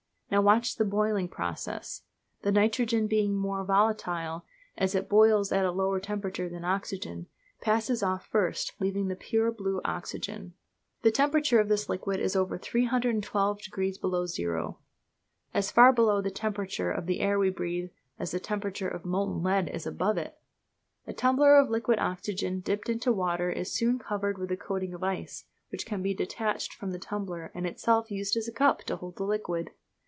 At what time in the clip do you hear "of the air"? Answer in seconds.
16.93-17.37